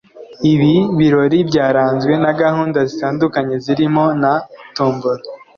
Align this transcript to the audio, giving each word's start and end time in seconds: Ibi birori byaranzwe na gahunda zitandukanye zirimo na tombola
Ibi 0.53 0.73
birori 0.97 1.39
byaranzwe 1.49 2.13
na 2.23 2.31
gahunda 2.41 2.79
zitandukanye 2.89 3.55
zirimo 3.65 4.03
na 4.21 4.33
tombola 4.75 5.23